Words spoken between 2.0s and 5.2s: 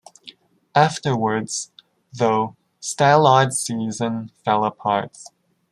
though, Stallard's season fell apart.